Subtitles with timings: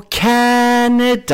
[0.00, 1.28] Canada,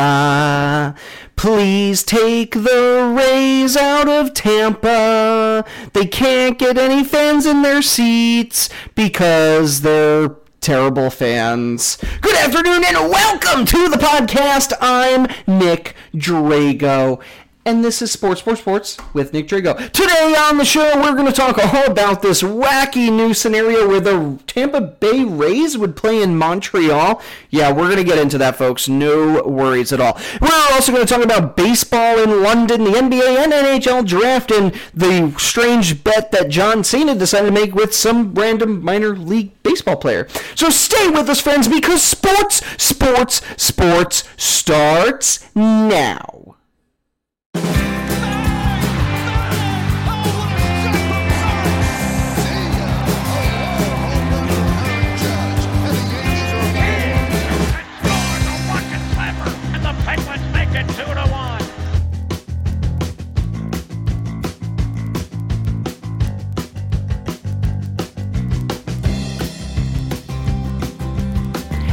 [1.36, 5.64] please take the Rays out of Tampa.
[5.92, 11.98] They can't get any fans in their seats because they're terrible fans.
[12.21, 14.72] Good afternoon and welcome to the podcast.
[14.80, 17.20] I'm Nick Drago.
[17.69, 19.77] And this is Sports, Sports, Sports with Nick Drago.
[19.92, 24.01] Today on the show, we're going to talk all about this wacky new scenario where
[24.01, 27.20] the Tampa Bay Rays would play in Montreal.
[27.51, 28.88] Yeah, we're going to get into that, folks.
[28.88, 30.19] No worries at all.
[30.41, 34.73] We're also going to talk about baseball in London, the NBA and NHL draft, and
[34.95, 39.96] the strange bet that John Cena decided to make with some random minor league baseball
[39.96, 40.27] player.
[40.55, 46.48] So stay with us, friends, because sports, sports, sports starts now.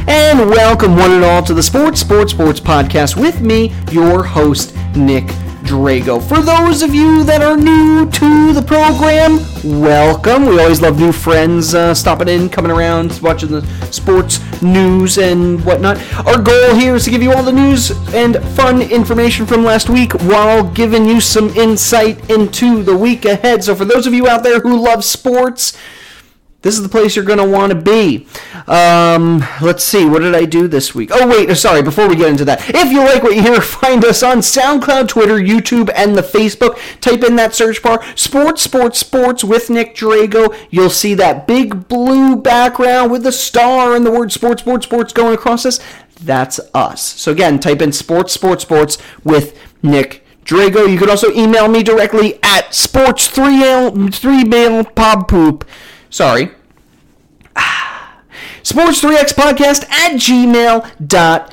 [0.08, 4.74] And welcome one and all to the Sports Sports Sports podcast with me, your host,
[4.94, 5.24] Nick
[5.64, 6.22] Drago.
[6.22, 9.40] For those of you that are new to the program,
[9.80, 10.46] welcome.
[10.46, 15.64] We always love new friends uh, stopping in, coming around, watching the sports news and
[15.64, 15.98] whatnot.
[16.24, 19.88] Our goal here is to give you all the news and fun information from last
[19.88, 23.64] week while giving you some insight into the week ahead.
[23.64, 25.76] So, for those of you out there who love sports,
[26.66, 28.26] this is the place you're going to want to be.
[28.66, 31.10] Um, let's see, what did I do this week?
[31.12, 32.68] Oh, wait, sorry, before we get into that.
[32.68, 36.78] If you like what you hear, find us on SoundCloud, Twitter, YouTube, and the Facebook.
[37.00, 40.56] Type in that search bar, Sports, Sports, Sports with Nick Drago.
[40.70, 45.12] You'll see that big blue background with the star and the word Sports, Sports, Sports
[45.12, 45.78] going across this.
[46.20, 47.02] That's us.
[47.02, 50.90] So again, type in Sports, Sports, Sports with Nick Drago.
[50.90, 55.64] You could also email me directly at sports3 3 mail pod poop.
[56.10, 56.50] Sorry.
[58.66, 61.52] Sports3x podcast at gmail.com.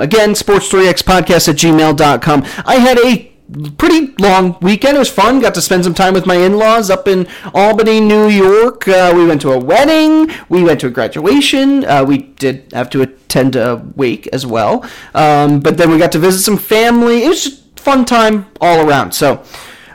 [0.00, 2.44] Again, sports3x podcast at gmail.com.
[2.66, 3.32] I had a
[3.78, 4.96] pretty long weekend.
[4.96, 5.38] It was fun.
[5.38, 8.88] Got to spend some time with my in laws up in Albany, New York.
[8.88, 10.28] Uh, we went to a wedding.
[10.48, 11.84] We went to a graduation.
[11.84, 14.84] Uh, we did have to attend a wake as well.
[15.14, 17.22] Um, but then we got to visit some family.
[17.22, 19.12] It was just fun time all around.
[19.12, 19.44] So,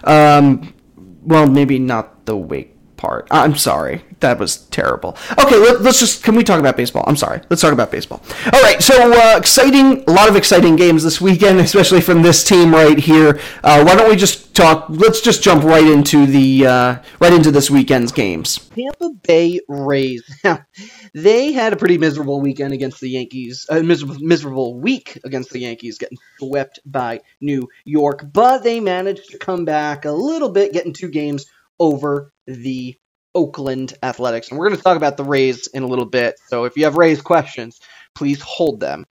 [0.06, 0.74] um,
[1.22, 3.28] well, maybe not the wake part.
[3.32, 4.04] I'm sorry.
[4.20, 5.18] That was terrible.
[5.40, 7.06] Okay, let, us just can we talk about baseball?
[7.08, 7.42] I'm sorry.
[7.50, 8.22] Let's talk about baseball.
[8.52, 8.84] All right.
[8.84, 13.00] So uh, exciting, a lot of exciting games this weekend, especially from this team right
[13.00, 13.40] here.
[13.64, 14.88] Uh, why don't we just talk?
[14.90, 18.60] Let's just jump right into the uh, right into this weekend's games.
[18.76, 20.24] Tampa Bay Rays.
[20.44, 20.66] Now,
[21.14, 23.66] they had a pretty miserable weekend against the Yankees.
[23.70, 28.26] A miserable, miserable week against the Yankees, getting swept by New York.
[28.32, 31.46] But they managed to come back a little bit, getting two games
[31.80, 32.96] over the
[33.36, 34.50] Oakland Athletics.
[34.50, 36.36] And we're going to talk about the Rays in a little bit.
[36.48, 37.80] So if you have Rays questions,
[38.16, 39.06] please hold them.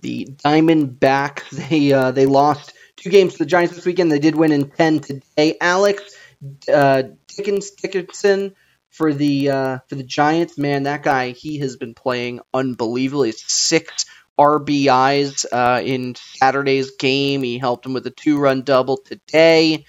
[0.00, 4.10] The Diamondbacks, they uh, they lost two games to the Giants this weekend.
[4.10, 5.56] They did win in 10 today.
[5.60, 6.16] Alex
[6.72, 7.02] uh,
[7.36, 8.54] Dickens Dickinson
[8.90, 13.32] for the uh, for the Giants, man, that guy he has been playing unbelievably.
[13.32, 14.06] Six
[14.38, 17.42] RBIs uh, in Saturday's game.
[17.42, 19.84] He helped him with a two-run double today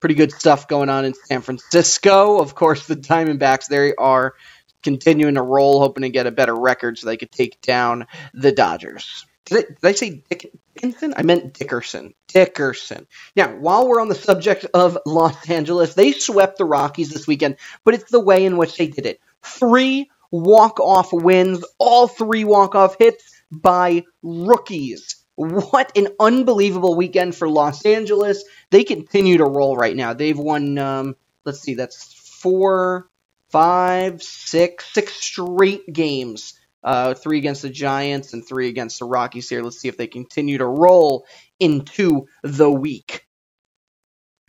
[0.00, 2.38] pretty good stuff going on in San Francisco.
[2.38, 4.34] Of course, the Diamondbacks, they are
[4.82, 8.52] continuing to roll, hoping to get a better record so they could take down the
[8.52, 9.26] Dodgers.
[9.46, 11.14] Did I, did I say Dick, Dickinson?
[11.16, 12.14] I meant Dickerson.
[12.28, 13.06] Dickerson.
[13.34, 17.56] Now, while we're on the subject of Los Angeles, they swept the Rockies this weekend,
[17.84, 19.20] but it's the way in which they did it.
[19.42, 25.16] Three walk-off wins, all three walk-off hits by rookies.
[25.38, 28.42] What an unbelievable weekend for Los Angeles.
[28.72, 30.12] They continue to roll right now.
[30.12, 32.12] They've won, um, let's see, that's
[32.42, 33.08] four,
[33.50, 36.54] five, six, six straight games.
[36.82, 39.62] Uh, three against the Giants and three against the Rockies here.
[39.62, 41.24] Let's see if they continue to roll
[41.60, 43.24] into the week.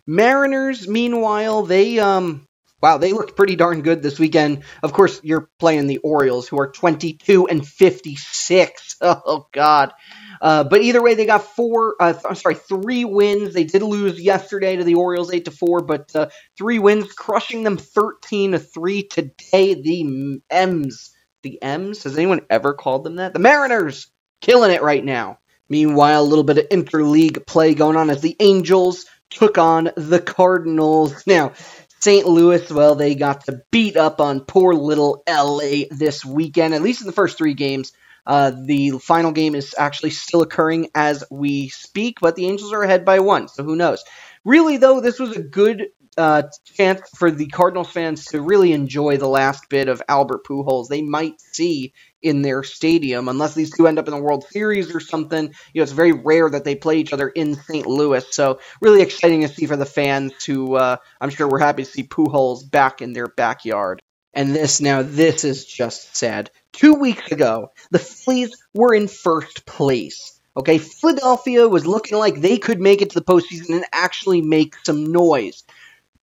[0.07, 2.47] Mariners, meanwhile, they um
[2.81, 4.63] wow, they looked pretty darn good this weekend.
[4.83, 8.85] Of course, you're playing the Orioles, who are 22 and 56.
[9.01, 9.93] Oh God.
[10.41, 11.95] Uh, but either way, they got four.
[11.99, 13.53] Uh, th- I'm sorry, three wins.
[13.53, 17.63] They did lose yesterday to the Orioles, eight to four, but uh, three wins, crushing
[17.63, 19.73] them 13 to three today.
[19.73, 21.11] The M's,
[21.43, 22.03] the M's.
[22.03, 23.33] Has anyone ever called them that?
[23.33, 24.11] The Mariners,
[24.41, 25.39] killing it right now.
[25.69, 30.19] Meanwhile, a little bit of interleague play going on as the Angels took on the
[30.19, 31.25] Cardinals.
[31.27, 31.53] Now,
[31.99, 32.25] St.
[32.25, 37.01] Louis, well, they got to beat up on poor little LA this weekend, at least
[37.01, 37.91] in the first three games.
[38.25, 42.83] Uh, the final game is actually still occurring as we speak, but the Angels are
[42.83, 44.03] ahead by one, so who knows?
[44.45, 45.87] Really, though, this was a good
[46.17, 46.43] uh,
[46.75, 51.01] chance for the Cardinals fans to really enjoy the last bit of Albert Pujols they
[51.01, 54.99] might see in their stadium, unless these two end up in the World Series or
[54.99, 55.45] something.
[55.73, 57.85] You know, it's very rare that they play each other in St.
[57.85, 60.33] Louis, so really exciting to see for the fans.
[60.45, 64.01] Who uh, I'm sure we're happy to see Pujols back in their backyard.
[64.33, 66.51] And this now, this is just sad.
[66.71, 70.39] Two weeks ago, the Phillies were in first place.
[70.55, 74.75] Okay, Philadelphia was looking like they could make it to the postseason and actually make
[74.83, 75.63] some noise.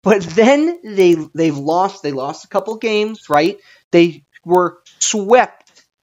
[0.03, 2.03] But then they they've lost.
[2.03, 3.59] They lost a couple games, right?
[3.93, 5.62] They were swept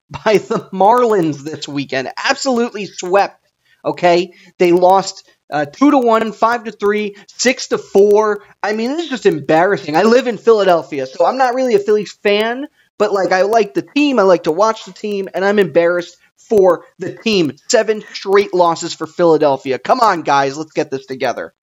[0.25, 2.09] by the Marlins this weekend.
[2.23, 3.45] Absolutely swept.
[3.85, 8.43] Okay, they lost uh, two to one, five to three, six to four.
[8.61, 9.95] I mean, this is just embarrassing.
[9.95, 12.67] I live in Philadelphia, so I'm not really a Phillies fan,
[12.97, 16.17] but like I like the team, I like to watch the team, and I'm embarrassed
[16.37, 17.53] for the team.
[17.69, 19.79] Seven straight losses for Philadelphia.
[19.79, 21.53] Come on, guys, let's get this together.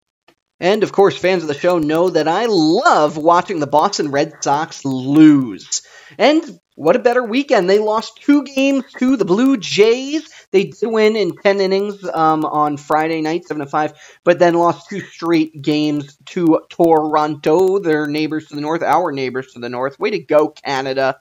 [0.58, 4.42] And of course, fans of the show know that I love watching the Boston Red
[4.42, 5.82] Sox lose.
[6.18, 7.68] And what a better weekend.
[7.68, 10.28] They lost two games to the Blue Jays.
[10.52, 13.92] They did win in 10 innings um, on Friday night, 7 to 5,
[14.24, 19.52] but then lost two straight games to Toronto, their neighbors to the north, our neighbors
[19.52, 19.98] to the north.
[19.98, 21.18] Way to go, Canada.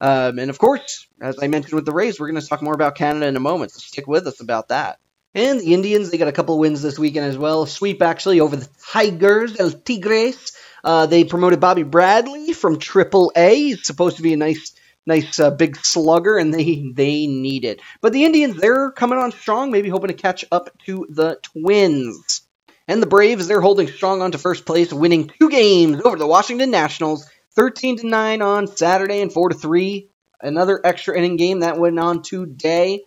[0.00, 2.74] Um, and of course, as I mentioned with the Rays, we're going to talk more
[2.74, 4.98] about Canada in a moment, so stick with us about that.
[5.34, 7.66] And the Indians, they got a couple wins this weekend as well.
[7.66, 10.52] Sweep actually over the Tigers, El Tigres.
[10.84, 13.54] Uh, they promoted Bobby Bradley from Triple A.
[13.54, 14.74] He's supposed to be a nice,
[15.06, 17.80] nice uh, big slugger, and they they need it.
[18.00, 22.42] But the Indians, they're coming on strong, maybe hoping to catch up to the Twins.
[22.86, 26.26] And the Braves, they're holding strong on to first place, winning two games over the
[26.26, 27.26] Washington Nationals,
[27.56, 30.08] 13 to 9 on Saturday and 4 to 3.
[30.42, 33.02] Another extra inning game that went on today.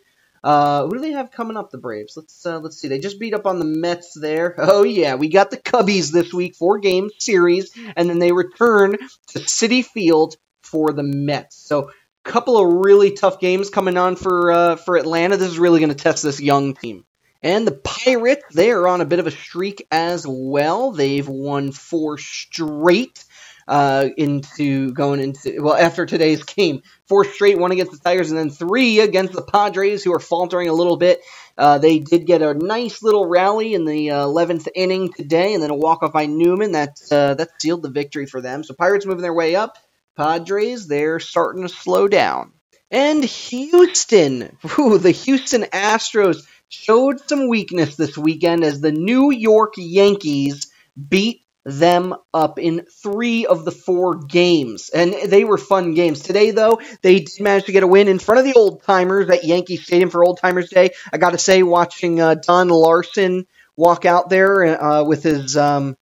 [0.48, 1.72] Uh, who do they have coming up?
[1.72, 2.14] The Braves.
[2.16, 2.88] Let's uh, let's see.
[2.88, 4.56] They just beat up on the Mets there.
[4.70, 8.94] Oh yeah, we got the Cubbies this week, four game series, and then they return
[9.30, 11.58] to Citi Field for the Mets.
[11.58, 15.36] So a couple of really tough games coming on for uh, for Atlanta.
[15.36, 17.04] This is really going to test this young team.
[17.44, 20.92] And the Pirates, they are on a bit of a streak as well.
[20.92, 23.26] They've won four straight
[23.68, 26.82] uh, into going into well after today's game.
[27.08, 30.70] Four straight, one against the Tigers, and then three against the Padres, who are faltering
[30.70, 31.22] a little bit.
[31.58, 35.64] Uh, they did get a nice little rally in the uh, eleventh inning today, and
[35.64, 38.64] then a walk off by Newman that uh, that sealed the victory for them.
[38.64, 39.78] So Pirates moving their way up.
[40.16, 42.54] Padres, they're starting to slow down.
[42.90, 49.74] And Houston, Ooh, the Houston Astros showed some weakness this weekend as the New York
[49.78, 50.72] Yankees
[51.10, 54.90] beat them up in three of the four games.
[54.90, 56.22] And they were fun games.
[56.22, 59.30] Today, though, they did manage to get a win in front of the old timers
[59.30, 60.92] at Yankee Stadium for Old Timers Day.
[61.12, 65.58] I got to say, watching uh, Don Larsen walk out there uh, with his.
[65.58, 65.98] Um,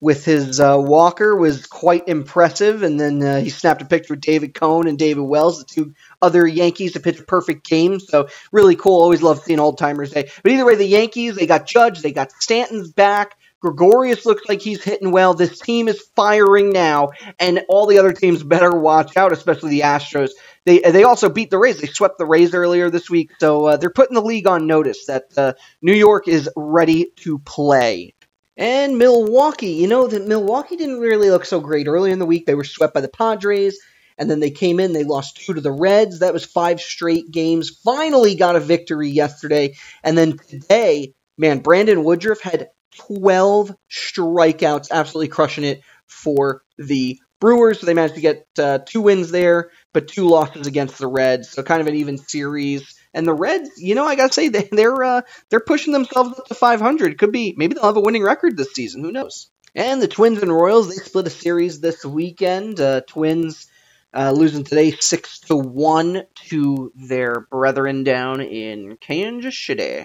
[0.00, 4.20] with his uh, walker was quite impressive, and then uh, he snapped a picture with
[4.20, 8.00] David Cone and David Wells, the two other Yankees to pitch a perfect game.
[8.00, 9.00] So really cool.
[9.00, 10.28] Always love seeing old timers day.
[10.42, 13.36] But either way, the Yankees they got Judge, they got Stanton's back.
[13.62, 15.34] Gregorius looks like he's hitting well.
[15.34, 19.80] This team is firing now, and all the other teams better watch out, especially the
[19.82, 20.30] Astros.
[20.66, 21.80] They they also beat the Rays.
[21.80, 25.06] They swept the Rays earlier this week, so uh, they're putting the league on notice
[25.06, 28.14] that uh, New York is ready to play.
[28.56, 32.46] And Milwaukee, you know that Milwaukee didn't really look so great early in the week.
[32.46, 33.78] They were swept by the Padres,
[34.18, 34.92] and then they came in.
[34.92, 36.18] They lost two to the Reds.
[36.18, 37.70] That was five straight games.
[37.84, 45.28] Finally got a victory yesterday, and then today, man, Brandon Woodruff had 12 strikeouts, absolutely
[45.28, 47.80] crushing it for the Brewers.
[47.80, 51.50] They managed to get uh, two wins there, but two losses against the Reds.
[51.50, 52.94] So kind of an even series.
[53.12, 56.46] And the Reds, you know, I gotta say they, they're uh, they're pushing themselves up
[56.46, 57.18] to 500.
[57.18, 59.02] Could be maybe they'll have a winning record this season.
[59.02, 59.50] Who knows?
[59.74, 62.78] And the Twins and Royals they split a series this weekend.
[62.78, 63.66] Uh, Twins
[64.14, 70.04] uh, losing today six to one to their brethren down in Kansas City.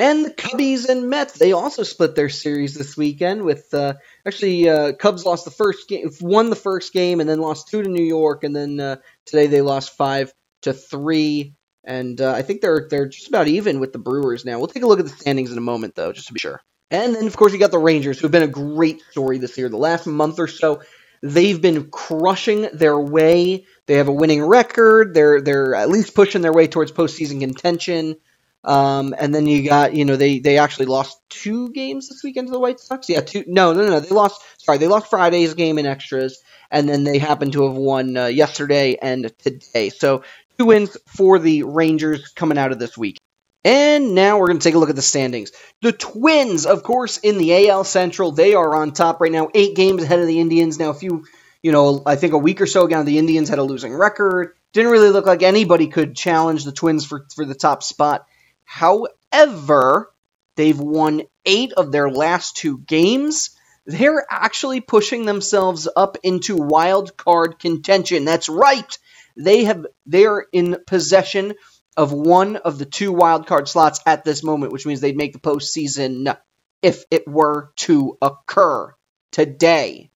[0.00, 4.66] And the Cubbies and Mets, they also split their series this weekend with uh, actually
[4.66, 7.88] uh, Cubs lost the first game, won the first game, and then lost two to
[7.90, 11.54] New York, and then uh, today they lost five to three,
[11.84, 14.56] and uh, I think they're they're just about even with the Brewers now.
[14.56, 16.62] We'll take a look at the standings in a moment, though, just to be sure.
[16.90, 19.58] And then of course you got the Rangers, who have been a great story this
[19.58, 19.68] year.
[19.68, 20.80] The last month or so,
[21.22, 23.66] they've been crushing their way.
[23.86, 25.12] They have a winning record.
[25.12, 28.16] They're they're at least pushing their way towards postseason contention.
[28.62, 32.48] Um, and then you got, you know, they, they actually lost two games this weekend
[32.48, 33.08] to the White Sox.
[33.08, 33.44] Yeah, two.
[33.46, 34.00] No, no, no.
[34.00, 34.42] They lost.
[34.58, 38.26] Sorry, they lost Friday's game in extras, and then they happen to have won uh,
[38.26, 39.88] yesterday and today.
[39.88, 40.24] So
[40.58, 43.18] two wins for the Rangers coming out of this week.
[43.64, 45.52] And now we're going to take a look at the standings.
[45.82, 49.76] The Twins, of course, in the AL Central, they are on top right now, eight
[49.76, 50.78] games ahead of the Indians.
[50.78, 51.26] Now, a few,
[51.62, 54.54] you know, I think a week or so ago, the Indians had a losing record.
[54.72, 58.26] Didn't really look like anybody could challenge the Twins for, for the top spot.
[58.70, 60.12] However,
[60.54, 63.50] they've won eight of their last two games.
[63.84, 68.24] They're actually pushing themselves up into wild card contention.
[68.24, 68.96] That's right.
[69.36, 71.54] They have they're in possession
[71.96, 75.32] of one of the two wild card slots at this moment, which means they'd make
[75.32, 76.36] the postseason
[76.80, 78.94] if it were to occur
[79.32, 80.12] today.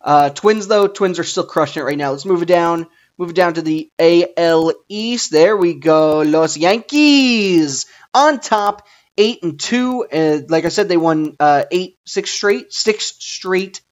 [0.00, 2.12] Uh, twins, though, Twins are still crushing it right now.
[2.12, 2.86] Let's move it down.
[3.18, 5.32] Move it down to the AL East.
[5.32, 6.20] There we go.
[6.20, 7.86] Los Yankees
[8.16, 10.06] on top, eight and two.
[10.48, 13.82] Like I said, they won uh, eight, six straight, six straight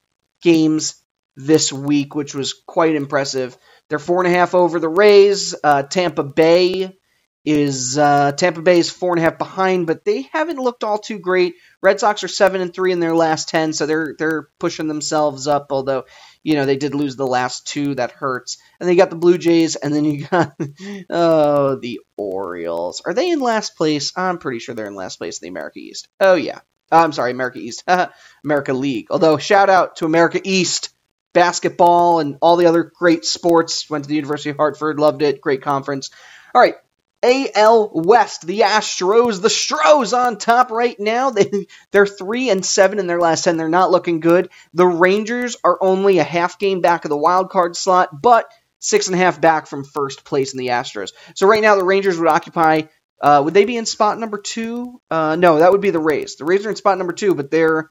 [0.43, 0.97] games
[1.37, 3.57] this week, which was quite impressive.
[3.91, 5.55] They're four and a half over the Rays.
[5.65, 6.99] Uh, Tampa Bay
[7.45, 10.99] is uh, Tampa Bay is four and a half behind, but they haven't looked all
[10.99, 11.57] too great.
[11.83, 15.47] Red Sox are seven and three in their last ten, so they're they're pushing themselves
[15.47, 15.67] up.
[15.71, 16.05] Although
[16.43, 18.57] you know they did lose the last two, that hurts.
[18.81, 20.55] And they got the Blue Jays, and then you got
[21.11, 23.03] oh the Orioles.
[23.05, 24.13] Are they in last place?
[24.17, 26.09] I'm pretty sure they're in last place in the America East.
[26.21, 26.61] Oh yeah,
[26.91, 27.85] I'm sorry, America East,
[28.45, 29.09] America League.
[29.11, 30.95] Although shout out to America East
[31.35, 33.91] basketball and all the other great sports.
[33.91, 35.43] Went to the University of Hartford, loved it.
[35.43, 36.09] Great conference.
[36.55, 36.77] All right,
[37.25, 41.31] AL West, the Astros, the Stros on top right now.
[41.31, 43.57] They they're three and seven in their last ten.
[43.57, 44.51] They're not looking good.
[44.75, 48.47] The Rangers are only a half game back of the wild card slot, but
[48.79, 51.13] six and a half back from first place in the Astros.
[51.35, 52.83] So right now the Rangers would occupy.
[53.21, 55.01] Uh, would they be in spot number two?
[55.11, 56.37] Uh, no, that would be the Rays.
[56.37, 57.91] The Rays are in spot number two, but their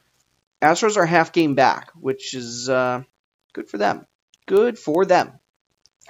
[0.62, 3.04] Astros are half game back, which is uh,
[3.54, 4.06] good for them.
[4.48, 5.40] Good for them.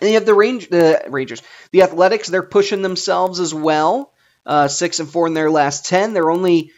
[0.02, 2.28] And you have the range, the Rangers, the Athletics.
[2.28, 4.14] They're pushing themselves as well.
[4.46, 6.14] Uh, six and four in their last ten.
[6.14, 6.72] They're only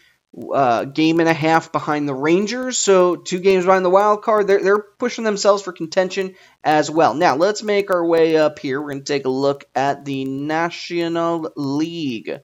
[0.52, 4.46] uh, game and a half behind the Rangers, so two games behind the wild card.
[4.46, 7.14] They're they're pushing themselves for contention as well.
[7.14, 8.80] Now let's make our way up here.
[8.80, 12.40] We're going to take a look at the National League.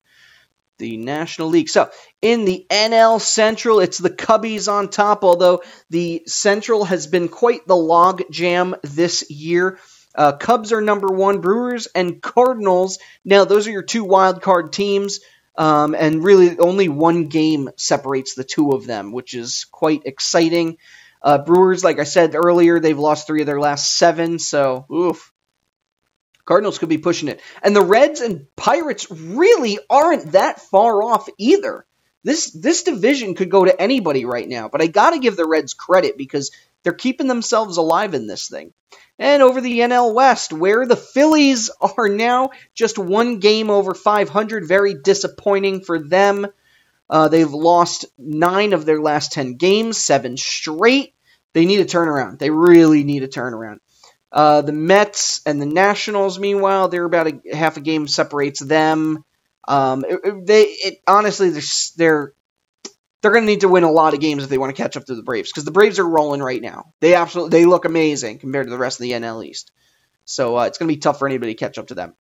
[0.78, 1.68] The National League.
[1.68, 1.90] So
[2.22, 5.22] in the NL Central, it's the Cubbies on top.
[5.22, 9.78] Although the Central has been quite the log jam this year.
[10.14, 12.98] Uh, Cubs are number one, Brewers and Cardinals.
[13.24, 15.20] Now, those are your two wild card teams,
[15.56, 20.78] um, and really only one game separates the two of them, which is quite exciting.
[21.22, 25.32] Uh, Brewers, like I said earlier, they've lost three of their last seven, so oof.
[26.44, 27.40] Cardinals could be pushing it.
[27.62, 31.86] And the Reds and Pirates really aren't that far off either.
[32.24, 35.46] This this division could go to anybody right now, but I got to give the
[35.46, 36.50] Reds credit because
[36.82, 38.72] they're keeping themselves alive in this thing.
[39.18, 44.66] And over the NL West, where the Phillies are now just one game over 500,
[44.66, 46.46] very disappointing for them.
[47.08, 51.14] Uh, they've lost nine of their last 10 games, seven straight.
[51.52, 52.38] They need a turnaround.
[52.38, 53.78] They really need a turnaround.
[54.32, 59.24] Uh, the Mets and the Nationals, meanwhile, they're about a half a game separates them.
[59.68, 61.62] Um, it, they it, honestly they're,
[61.96, 62.32] they're
[63.22, 64.96] they're going to need to win a lot of games if they want to catch
[64.96, 66.92] up to the Braves because the Braves are rolling right now.
[67.00, 69.70] They absolutely they look amazing compared to the rest of the NL East.
[70.24, 72.14] So uh, it's going to be tough for anybody to catch up to them.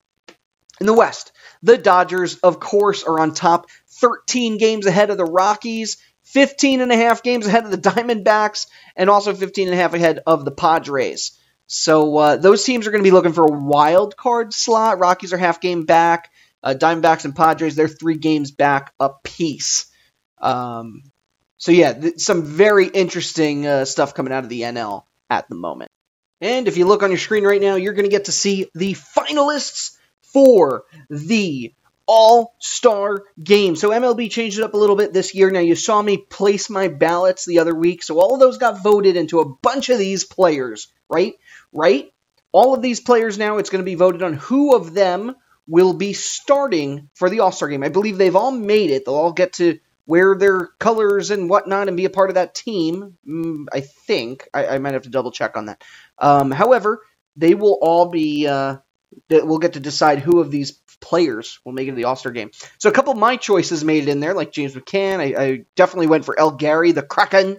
[0.80, 3.66] In the West, the Dodgers, of course, are on top,
[4.00, 8.66] 13 games ahead of the Rockies, 15 and a half games ahead of the Diamondbacks,
[8.96, 11.38] and also 15 and a half ahead of the Padres.
[11.66, 14.98] So uh, those teams are going to be looking for a wild card slot.
[14.98, 16.30] Rockies are half game back.
[16.62, 19.89] Uh, Diamondbacks and Padres, they're three games back apiece.
[20.40, 21.02] Um,
[21.56, 25.56] so yeah, th- some very interesting uh, stuff coming out of the NL at the
[25.56, 25.90] moment.
[26.40, 28.70] And if you look on your screen right now, you're going to get to see
[28.74, 31.74] the finalists for the
[32.06, 33.76] All Star Game.
[33.76, 35.50] So MLB changed it up a little bit this year.
[35.50, 38.82] Now you saw me place my ballots the other week, so all of those got
[38.82, 41.34] voted into a bunch of these players, right?
[41.72, 42.10] Right?
[42.52, 45.36] All of these players now, it's going to be voted on who of them
[45.68, 47.82] will be starting for the All Star Game.
[47.84, 49.04] I believe they've all made it.
[49.04, 49.78] They'll all get to
[50.10, 53.16] wear their colors and whatnot and be a part of that team.
[53.26, 55.82] Mm, I think I, I, might have to double check on that.
[56.18, 57.02] Um, however,
[57.36, 58.46] they will all be.
[58.46, 58.78] Uh,
[59.30, 62.32] we'll get to decide who of these players will make it to the All Star
[62.32, 62.50] game.
[62.78, 65.20] So a couple of my choices made it in there, like James McCann.
[65.20, 67.58] I, I definitely went for El Gary, the Kraken,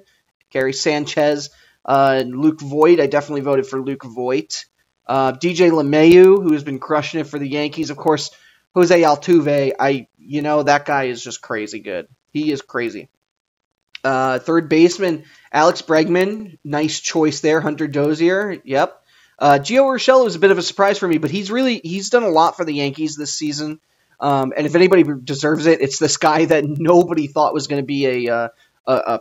[0.50, 1.50] Gary Sanchez,
[1.86, 3.00] uh, and Luke Voit.
[3.00, 4.66] I definitely voted for Luke Voit.
[5.08, 8.30] Uh, DJ LeMahieu, who has been crushing it for the Yankees, of course
[8.74, 12.08] Jose Altuve, I you know that guy is just crazy good.
[12.32, 13.10] He is crazy.
[14.04, 17.62] Uh, third baseman Alex Bregman, nice choice there.
[17.62, 19.04] Hunter Dozier, yep.
[19.38, 22.10] Uh, Gio Urshela was a bit of a surprise for me, but he's really he's
[22.10, 23.80] done a lot for the Yankees this season.
[24.20, 27.86] Um, and if anybody deserves it, it's this guy that nobody thought was going to
[27.86, 28.48] be a, uh,
[28.86, 29.20] a,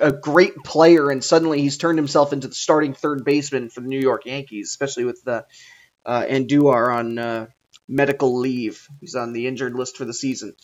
[0.00, 3.88] a great player, and suddenly he's turned himself into the starting third baseman for the
[3.88, 5.44] New York Yankees, especially with the
[6.04, 7.46] uh, Andujar on uh,
[7.88, 8.88] medical leave.
[9.00, 10.54] He's on the injured list for the season.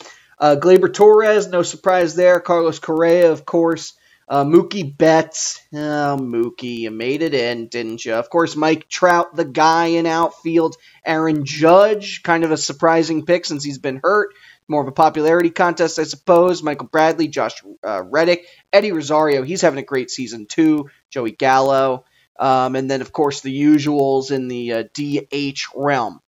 [0.42, 2.40] Uh, Gleyber Torres, no surprise there.
[2.40, 3.92] Carlos Correa, of course.
[4.28, 5.60] Uh, Mookie Betts.
[5.72, 8.14] Oh, Mookie, you made it in, didn't you?
[8.14, 10.76] Of course, Mike Trout, the guy in outfield.
[11.06, 14.30] Aaron Judge, kind of a surprising pick since he's been hurt.
[14.66, 16.60] More of a popularity contest, I suppose.
[16.60, 19.44] Michael Bradley, Josh uh, Reddick, Eddie Rosario.
[19.44, 20.90] He's having a great season, too.
[21.08, 22.04] Joey Gallo.
[22.36, 26.21] Um, and then, of course, the usuals in the uh, DH realm.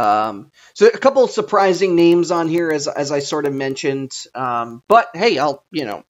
[0.00, 4.12] Um, so a couple surprising names on here, as as I sort of mentioned.
[4.34, 6.04] Um, but hey, I'll you know,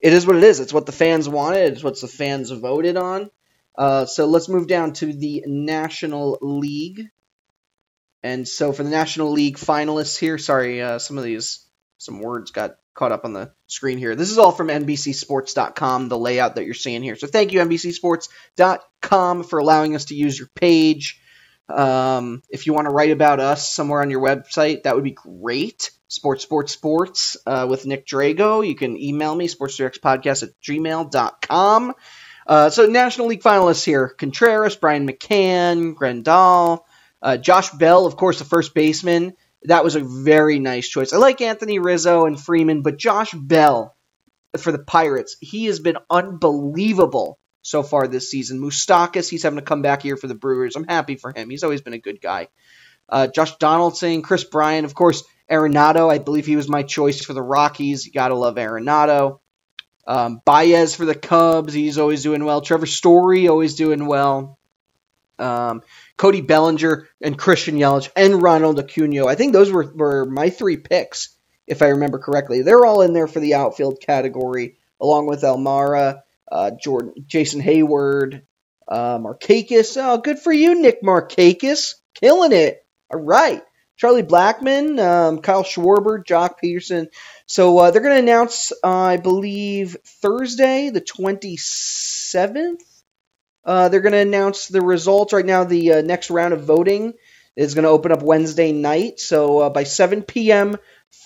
[0.00, 0.58] it is what it is.
[0.58, 1.72] It's what the fans wanted.
[1.72, 3.30] It's what the fans voted on.
[3.78, 7.08] Uh, so let's move down to the National League.
[8.24, 11.66] And so for the National League finalists here, sorry, uh, some of these
[11.98, 14.16] some words got caught up on the screen here.
[14.16, 17.14] This is all from NBCSports.com, the layout that you're seeing here.
[17.14, 21.20] So thank you, NBCSports.com, for allowing us to use your page.
[21.68, 25.12] Um, if you want to write about us somewhere on your website, that would be
[25.12, 25.90] great.
[26.08, 28.66] Sports, sports, sports uh, with Nick Drago.
[28.66, 31.94] You can email me, sports3xpodcast at gmail.com.
[32.46, 36.80] Uh, so, National League finalists here Contreras, Brian McCann, Grandal,
[37.22, 39.34] uh, Josh Bell, of course, the first baseman.
[39.64, 41.12] That was a very nice choice.
[41.12, 43.96] I like Anthony Rizzo and Freeman, but Josh Bell
[44.58, 48.60] for the Pirates, he has been unbelievable so far this season.
[48.60, 50.76] Moustakas, he's having to come back here for the Brewers.
[50.76, 51.48] I'm happy for him.
[51.48, 52.48] He's always been a good guy.
[53.08, 56.10] Uh, Josh Donaldson, Kris Bryant, of course, Arenado.
[56.10, 58.06] I believe he was my choice for the Rockies.
[58.06, 59.40] You gotta love Arenado.
[60.06, 61.72] Um, Baez for the Cubs.
[61.72, 62.60] He's always doing well.
[62.60, 64.58] Trevor Story always doing well.
[65.38, 65.82] Um,
[66.16, 69.26] Cody Bellinger and Christian Yelich and Ronald Acuna.
[69.26, 72.62] I think those were, were my three picks, if I remember correctly.
[72.62, 76.20] They're all in there for the outfield category, along with Almora
[76.52, 78.42] uh, Jordan, Jason Heyward,
[78.88, 79.98] uh, Markakis.
[79.98, 81.96] Oh, good for you, Nick Markakis.
[82.16, 82.86] Killing it.
[83.14, 83.62] All right.
[83.98, 87.08] Charlie Blackmon, um, Kyle Schwarber, Joc Pederson.
[87.46, 92.82] So uh, they're going to announce, uh, I believe, Thursday, the 27th.
[93.64, 95.34] Uh, they're going to announce the results.
[95.34, 97.14] Right now, the uh, next round of voting
[97.56, 99.20] is going to open up Wednesday night.
[99.20, 100.78] So uh, by 7 p.m.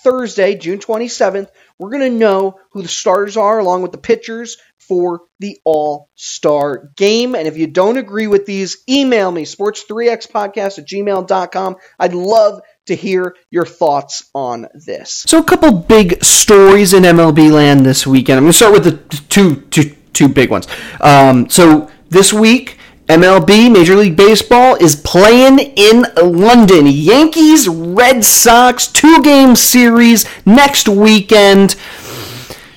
[0.03, 4.57] Thursday, June 27th, we're going to know who the starters are along with the pitchers
[4.77, 7.35] for the All Star game.
[7.35, 11.75] And if you don't agree with these, email me, sports3xpodcast at gmail.com.
[11.99, 15.23] I'd love to hear your thoughts on this.
[15.27, 18.37] So, a couple big stories in MLB land this weekend.
[18.37, 20.67] I'm going to start with the two, two, two big ones.
[21.01, 22.76] Um, so, this week,
[23.07, 26.87] MLB, Major League Baseball, is playing in London.
[26.87, 31.75] Yankees, Red Sox, two game series next weekend.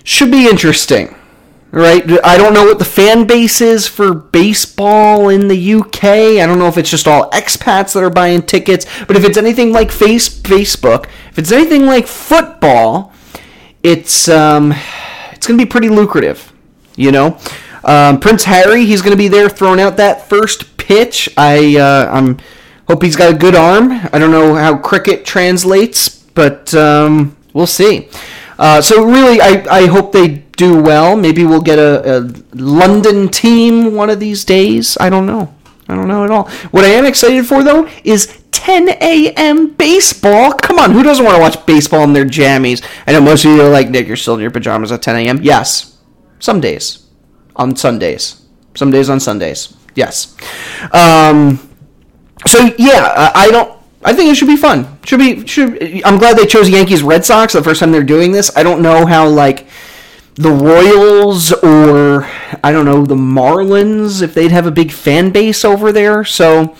[0.04, 1.14] Should be interesting
[1.72, 2.04] right?
[2.24, 6.04] I don't know what the fan base is for baseball in the UK.
[6.04, 9.38] I don't know if it's just all expats that are buying tickets, but if it's
[9.38, 13.12] anything like face Facebook, if it's anything like football,
[13.82, 14.72] it's um,
[15.32, 16.52] it's going to be pretty lucrative,
[16.96, 17.38] you know.
[17.84, 21.28] Um, Prince Harry, he's going to be there throwing out that first pitch.
[21.36, 22.38] I uh, I'm
[22.88, 23.92] hope he's got a good arm.
[23.92, 28.08] I don't know how cricket translates, but um, we'll see.
[28.58, 31.16] Uh, so really, I, I hope they do well.
[31.16, 32.20] Maybe we'll get a, a
[32.54, 34.98] London team one of these days.
[35.00, 35.54] I don't know.
[35.88, 36.48] I don't know at all.
[36.70, 39.72] What I am excited for though is 10 a.m.
[39.72, 40.52] baseball.
[40.52, 42.86] Come on, who doesn't want to watch baseball in their jammies?
[43.06, 45.16] I know most of you are like, Nick, you're still in your pajamas at 10
[45.16, 45.40] a.m.
[45.42, 45.98] Yes,
[46.38, 47.06] some days,
[47.56, 48.42] on Sundays,
[48.74, 49.76] some days on Sundays.
[49.94, 50.36] Yes.
[50.92, 51.58] Um,
[52.46, 53.78] so yeah, I don't.
[54.02, 54.98] I think it should be fun.
[55.04, 55.82] Should be should.
[56.04, 58.56] I'm glad they chose Yankees Red Sox the first time they're doing this.
[58.56, 59.66] I don't know how like
[60.36, 62.24] the Royals or
[62.64, 66.24] I don't know the Marlins if they'd have a big fan base over there.
[66.24, 66.76] So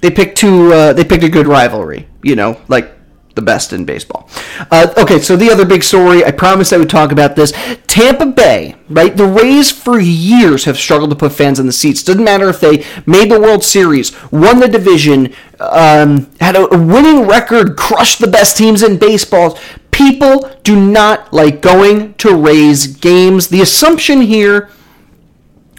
[0.00, 0.72] they picked two.
[0.72, 2.08] Uh, they picked a good rivalry.
[2.22, 2.90] You know, like
[3.34, 4.28] the best in baseball.
[4.70, 7.52] Uh, okay, so the other big story, I promised I would talk about this.
[7.86, 9.16] Tampa Bay, right?
[9.16, 12.02] The Rays for years have struggled to put fans in the seats.
[12.02, 17.26] Doesn't matter if they made the World Series, won the division, um, had a winning
[17.26, 19.58] record, crushed the best teams in baseball.
[19.90, 23.48] People do not like going to Rays games.
[23.48, 24.70] The assumption here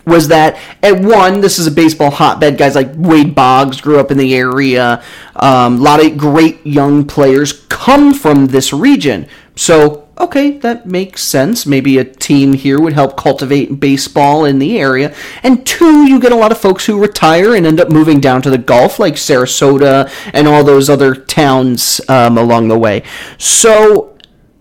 [0.05, 2.57] was that at one, this is a baseball hotbed.
[2.57, 5.03] Guys like Wade Boggs grew up in the area.
[5.35, 9.27] Um, a lot of great young players come from this region.
[9.55, 11.65] So, okay, that makes sense.
[11.65, 15.15] Maybe a team here would help cultivate baseball in the area.
[15.41, 18.41] And two, you get a lot of folks who retire and end up moving down
[18.43, 23.03] to the Gulf, like Sarasota and all those other towns um, along the way.
[23.37, 24.17] So,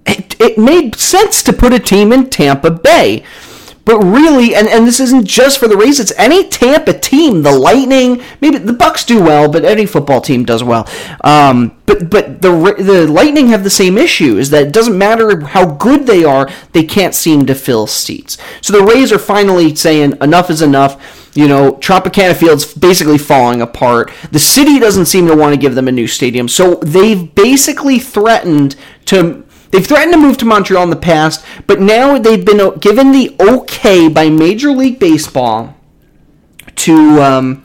[0.07, 3.25] it, it made sense to put a team in Tampa Bay.
[3.85, 7.43] But really, and, and this isn't just for the Rays, it's any Tampa team.
[7.43, 10.89] The Lightning, maybe the Bucs do well, but any football team does well.
[11.25, 15.41] Um, but but the the Lightning have the same issue is that it doesn't matter
[15.41, 18.39] how good they are, they can't seem to fill seats.
[18.61, 21.31] So the Rays are finally saying enough is enough.
[21.35, 24.13] You know, Tropicana Field's basically falling apart.
[24.31, 27.99] The city doesn't seem to want to give them a new stadium, so they've basically
[27.99, 32.79] threatened to They've threatened to move to Montreal in the past, but now they've been
[32.79, 35.75] given the okay by Major League Baseball
[36.77, 37.65] to um,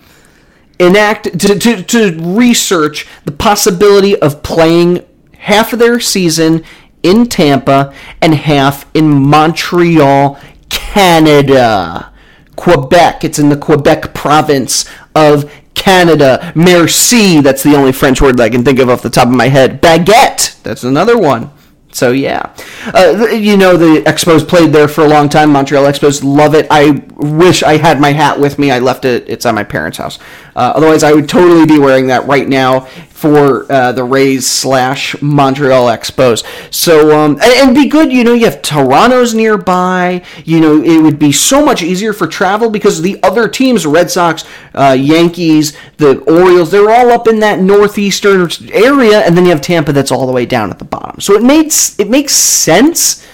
[0.79, 5.05] enact to, to, to research the possibility of playing
[5.37, 6.63] half of their season
[7.03, 10.39] in Tampa and half in Montreal,
[10.69, 12.13] Canada.
[12.55, 13.23] Quebec.
[13.23, 16.51] It's in the Quebec province of Canada.
[16.55, 17.41] Merci.
[17.41, 19.49] That's the only French word that I can think of off the top of my
[19.49, 19.81] head.
[19.81, 20.61] Baguette.
[20.63, 21.51] That's another one.
[21.97, 22.53] So yeah,
[22.93, 25.51] uh, you know the Expos played there for a long time.
[25.51, 26.67] Montreal Expos love it.
[26.69, 28.69] I wish I had my hat with me.
[28.69, 29.27] I left it.
[29.27, 30.19] It's at my parents' house.
[30.55, 35.19] Uh, otherwise, I would totally be wearing that right now for uh, the Rays slash
[35.23, 36.43] Montreal Expos.
[36.71, 38.13] So um, and, and, be good.
[38.13, 40.23] You know, you have Toronto's nearby.
[40.45, 44.11] You know, it would be so much easier for travel because the other teams, Red
[44.11, 49.49] Sox, uh, Yankees, the Orioles, they're all up in that northeastern area, and then you
[49.49, 51.19] have Tampa that's all the way down at the bottom.
[51.19, 53.25] So it makes it makes sense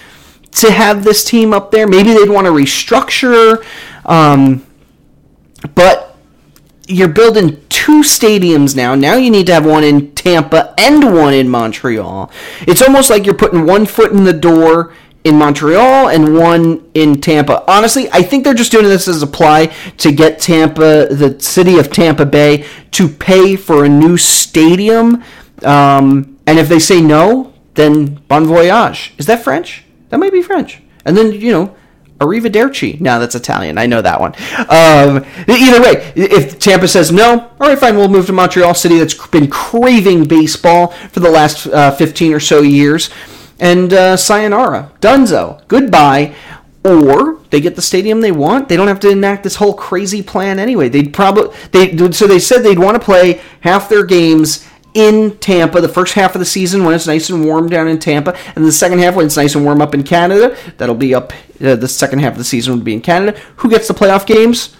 [0.52, 1.86] to have this team up there.
[1.86, 3.62] Maybe they'd want to restructure,
[4.06, 4.64] um,
[5.74, 6.13] but
[6.86, 8.94] you're building two stadiums now.
[8.94, 12.30] Now you need to have one in Tampa and one in Montreal.
[12.62, 14.92] It's almost like you're putting one foot in the door
[15.24, 17.64] in Montreal and one in Tampa.
[17.66, 19.66] Honestly, I think they're just doing this as a ply
[19.96, 25.22] to get Tampa, the city of Tampa Bay, to pay for a new stadium.
[25.62, 29.14] Um, and if they say no, then bon voyage.
[29.16, 29.84] Is that French?
[30.10, 30.82] That might be French.
[31.06, 31.76] And then, you know,
[32.24, 33.00] Arrivederci.
[33.00, 33.78] No, that's Italian.
[33.78, 34.34] I know that one.
[34.68, 38.98] Um, either way, if Tampa says no, all right, fine, we'll move to Montreal City
[38.98, 43.10] that's been craving baseball for the last uh, 15 or so years.
[43.60, 46.34] And uh, sayonara, dunzo, goodbye.
[46.84, 48.68] Or they get the stadium they want.
[48.68, 50.90] They don't have to enact this whole crazy plan anyway.
[50.90, 55.80] They'd probably they so they said they'd want to play half their games in Tampa
[55.80, 58.64] the first half of the season when it's nice and warm down in Tampa, and
[58.64, 60.56] the second half when it's nice and warm up in Canada.
[60.78, 61.32] That'll be up.
[61.60, 63.38] Uh, the second half of the season would be in Canada.
[63.56, 64.74] Who gets the playoff games?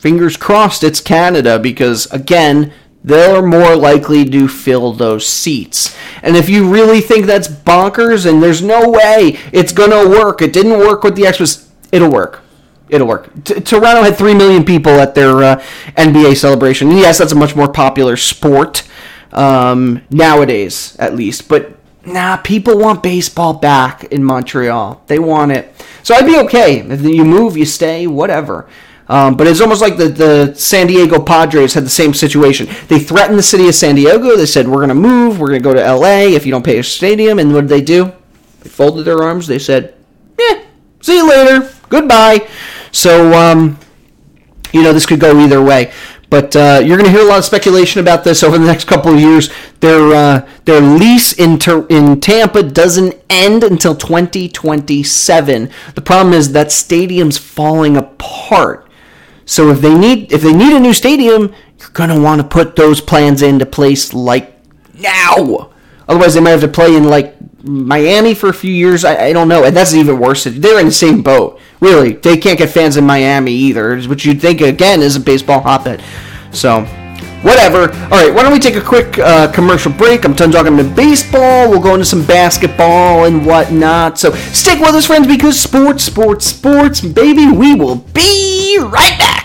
[0.00, 5.96] Fingers crossed, it's Canada because again, they're more likely to fill those seats.
[6.22, 10.52] And if you really think that's bonkers and there's no way it's gonna work, it
[10.52, 12.42] didn't work with the Expos, it'll work
[12.90, 13.30] it'll work.
[13.44, 15.64] T- Toronto had three million people at their uh,
[15.96, 16.90] NBA celebration.
[16.90, 18.88] yes, that's a much more popular sport
[19.32, 21.48] um, nowadays, at least.
[21.48, 25.02] But nah, people want baseball back in Montreal.
[25.06, 25.74] They want it.
[26.02, 28.68] So I'd be okay if you move, you stay, whatever.
[29.10, 32.68] Um, but it's almost like the, the San Diego Padres had the same situation.
[32.86, 34.36] They threatened the city of San Diego.
[34.36, 35.40] They said, We're going to move.
[35.40, 37.40] We're going to go to LA if you don't pay a stadium.
[37.40, 38.12] And what did they do?
[38.60, 39.48] They folded their arms.
[39.48, 39.94] They said,
[40.38, 40.62] Yeah,
[41.00, 41.72] see you later.
[41.88, 42.48] Goodbye.
[42.92, 43.78] So, um,
[44.72, 45.92] you know, this could go either way.
[46.30, 48.84] But uh, you're going to hear a lot of speculation about this over the next
[48.84, 49.50] couple of years.
[49.80, 55.70] Their uh, their lease in ter- in Tampa doesn't end until 2027.
[55.96, 58.88] The problem is that stadium's falling apart.
[59.44, 62.46] So if they need if they need a new stadium, you're going to want to
[62.46, 64.56] put those plans into place like
[64.94, 65.72] now.
[66.06, 69.04] Otherwise, they might have to play in like Miami for a few years.
[69.04, 70.44] I, I don't know, and that's even worse.
[70.44, 71.60] They're in the same boat.
[71.80, 75.60] Really, they can't get fans in Miami either, which you'd think again is a baseball
[75.60, 76.02] hotbed.
[76.52, 76.82] So,
[77.42, 77.92] whatever.
[78.04, 80.24] All right, why don't we take a quick uh, commercial break?
[80.24, 81.70] I'm done talking about baseball.
[81.70, 84.18] We'll go into some basketball and whatnot.
[84.18, 87.50] So stick with us, friends, because sports, sports, sports, baby.
[87.50, 89.39] We will be right back.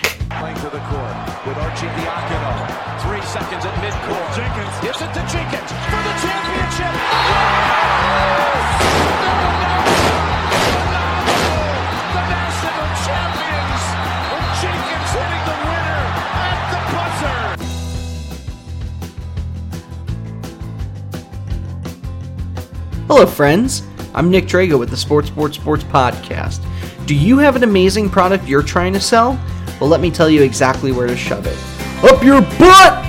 [23.07, 23.83] Hello, friends.
[24.15, 26.65] I'm Nick Drago with the Sports Sports Sports Podcast.
[27.05, 29.39] Do you have an amazing product you're trying to sell?
[29.79, 31.55] Well, let me tell you exactly where to shove it.
[32.03, 33.05] Up your butt!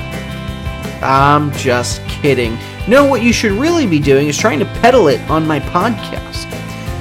[1.03, 2.59] I'm just kidding.
[2.87, 6.43] No, what you should really be doing is trying to peddle it on my podcast.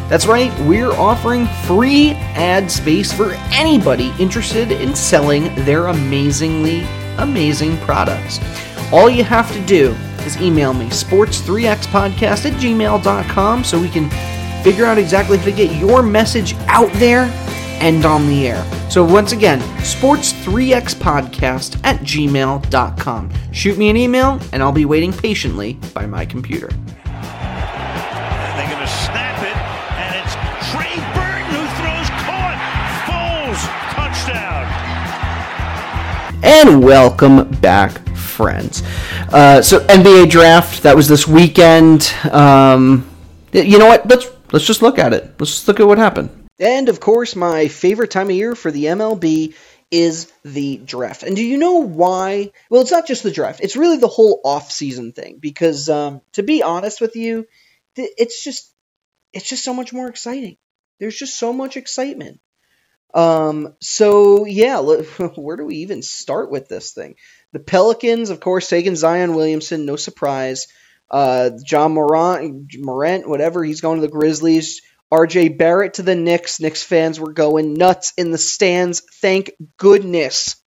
[0.08, 7.78] That's right, we're offering free ad space for anybody interested in selling their amazingly amazing
[7.80, 8.40] products.
[8.94, 9.94] All you have to do
[10.26, 14.10] is email me, sports3xpodcast at gmail.com, so we can
[14.64, 17.32] figure out exactly how to get your message out there
[17.80, 18.66] and on the air.
[18.90, 23.30] So once again, sports3xpodcast at gmail.com.
[23.52, 26.70] Shoot me an email, and I'll be waiting patiently by my computer.
[26.72, 29.56] And they're going to snap it,
[30.00, 30.34] and it's
[30.72, 32.58] Trey Burton who throws caught.
[33.06, 33.62] Foles,
[33.94, 34.66] touchdown.
[36.44, 38.82] And welcome back, friends.
[39.32, 42.14] Uh, so NBA draft that was this weekend.
[42.32, 43.10] Um,
[43.52, 44.08] you know what?
[44.08, 45.24] Let's let's just look at it.
[45.40, 46.30] Let's just look at what happened.
[46.60, 49.56] And of course, my favorite time of year for the MLB
[49.92, 51.24] is the draft.
[51.24, 52.52] And do you know why?
[52.70, 53.62] Well, it's not just the draft.
[53.62, 57.48] It's really the whole off-season thing because um, to be honest with you,
[57.96, 58.72] it's just
[59.34, 60.58] it's just so much more exciting.
[61.00, 62.40] There's just so much excitement.
[63.14, 64.80] Um, so yeah,
[65.36, 67.16] where do we even start with this thing?
[67.56, 70.68] The Pelicans, of course, taking Zion Williamson, no surprise.
[71.10, 74.82] Uh, John Morant, Morant, whatever, he's going to the Grizzlies.
[75.10, 76.60] RJ Barrett to the Knicks.
[76.60, 79.04] Knicks fans were going nuts in the stands.
[79.22, 80.58] Thank goodness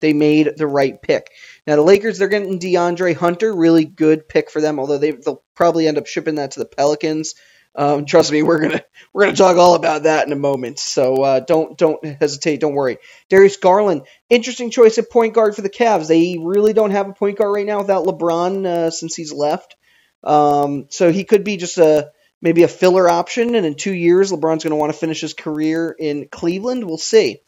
[0.00, 1.30] they made the right pick.
[1.66, 4.78] Now the Lakers, they're getting DeAndre Hunter, really good pick for them.
[4.78, 7.36] Although they, they'll probably end up shipping that to the Pelicans.
[7.76, 8.82] Um, trust me, we're gonna
[9.12, 10.78] we're gonna talk all about that in a moment.
[10.78, 12.98] So uh, don't don't hesitate, don't worry.
[13.28, 16.08] Darius Garland, interesting choice at point guard for the Cavs.
[16.08, 19.76] They really don't have a point guard right now without LeBron uh, since he's left.
[20.22, 24.30] Um, so he could be just a maybe a filler option, and in two years,
[24.30, 26.84] LeBron's going to want to finish his career in Cleveland.
[26.84, 27.40] We'll see.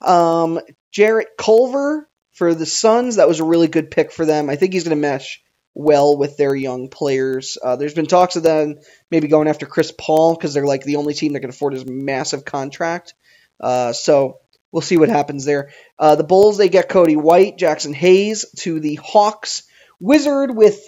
[0.00, 4.50] Um, Jarrett Culver for the Suns, that was a really good pick for them.
[4.50, 5.42] I think he's going to mesh
[5.74, 7.56] well with their young players.
[7.62, 8.76] Uh, there's been talks of them
[9.10, 11.86] maybe going after Chris Paul because they're like the only team that can afford his
[11.86, 13.14] massive contract.
[13.60, 15.70] Uh, so we'll see what happens there.
[15.98, 19.62] Uh, the Bulls, they get Coby White, Jaxson Hayes to the Hawks.
[20.00, 20.80] Wizard with,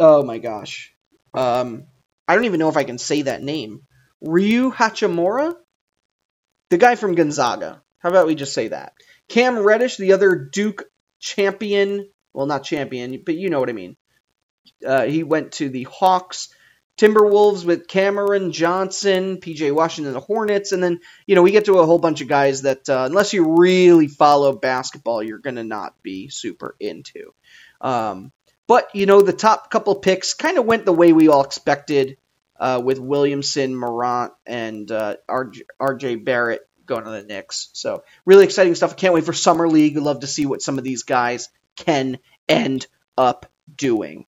[0.00, 0.92] oh my gosh.
[1.32, 1.84] Um,
[2.26, 3.82] I don't even know if I can say that name.
[4.20, 5.54] Rui Hachimura?
[6.70, 7.82] The guy from Gonzaga.
[7.98, 8.94] How about we just say that?
[9.28, 10.84] Cam Reddish, the other Duke
[11.20, 12.08] champion.
[12.36, 13.96] Well, not champion, but you know what I mean.
[14.86, 16.50] Uh, he went to the Hawks.
[16.98, 21.78] Timberwolves with Cameron Johnson, PJ Washington, the Hornets, and then you know we get to
[21.78, 26.02] a whole bunch of guys that uh, unless you really follow basketball, you're gonna not
[26.02, 27.32] be super into.
[27.80, 28.32] Um,
[28.66, 32.16] but you know the top couple picks kind of went the way we all expected,
[32.58, 37.68] uh, with Williamson, Morant, and uh, RJ, Barrett going to the Knicks.
[37.72, 38.92] So really exciting stuff.
[38.92, 39.96] I can't wait for summer league.
[39.96, 42.86] Love to see what some of these guys can end
[43.16, 44.26] up doing.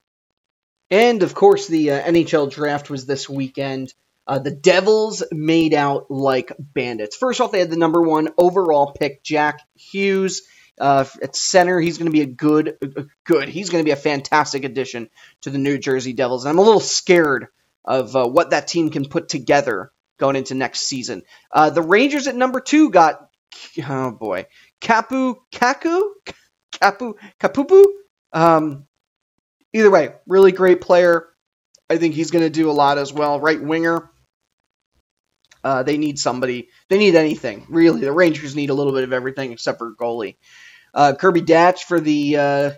[0.90, 3.92] And of course, the uh, NHL draft was this weekend.
[4.26, 7.16] Uh, the Devils made out like bandits.
[7.16, 10.42] First off, they had the number one overall pick, Jack Hughes.
[10.78, 13.48] Uh, at center, he's going to be a good, uh, good.
[13.48, 16.44] He's going to be a fantastic addition to the New Jersey Devils.
[16.44, 17.48] And I'm a little scared
[17.84, 21.22] of uh, what that team can put together going into next season.
[21.50, 23.30] Uh, the Rangers at number two got,
[23.88, 24.46] oh boy,
[24.80, 26.02] Kapu Kaku,
[26.72, 27.84] Kapu Kapupu.
[28.32, 28.86] Um,
[29.72, 31.26] either way, really great player.
[31.90, 33.40] I think he's going to do a lot as well.
[33.40, 34.10] Right winger.
[35.64, 36.68] Uh, they need somebody.
[36.88, 38.00] They need anything really.
[38.02, 40.36] The Rangers need a little bit of everything except for goalie.
[40.94, 42.70] Uh, Kirby Dach for the uh,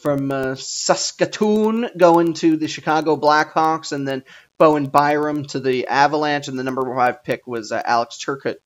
[0.00, 4.24] from uh, Saskatoon going to the Chicago Blackhawks, and then
[4.58, 8.56] Bowen Byram to the Avalanche, and the number five pick was uh, Alex Turcotte.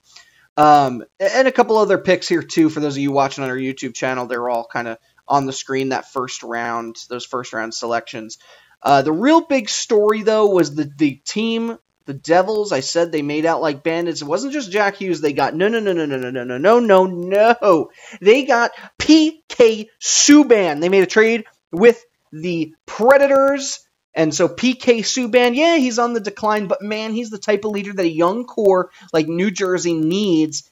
[0.57, 2.69] Um, and a couple other picks here too.
[2.69, 5.53] For those of you watching on our YouTube channel, they're all kind of on the
[5.53, 8.37] screen that first round, those first round selections.
[8.81, 12.71] Uh, the real big story though was the the team, the Devils.
[12.71, 14.21] I said they made out like bandits.
[14.21, 15.21] It wasn't just Jack Hughes.
[15.21, 17.89] They got no no no no no no no no no no no.
[18.21, 20.81] They got PK Subban.
[20.81, 23.81] They made a trade with the Predators.
[24.15, 27.71] And so PK Subban, yeah, he's on the decline, but man, he's the type of
[27.71, 30.71] leader that a young core like New Jersey needs.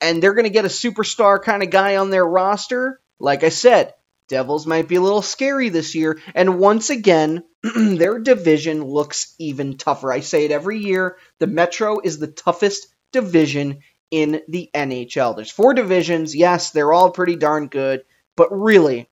[0.00, 3.00] And they're going to get a superstar kind of guy on their roster.
[3.18, 3.94] Like I said,
[4.28, 6.20] Devils might be a little scary this year.
[6.34, 7.44] And once again,
[7.76, 10.12] their division looks even tougher.
[10.12, 11.18] I say it every year.
[11.40, 13.80] The Metro is the toughest division
[14.10, 15.36] in the NHL.
[15.36, 16.34] There's four divisions.
[16.34, 18.04] Yes, they're all pretty darn good.
[18.36, 19.08] But really,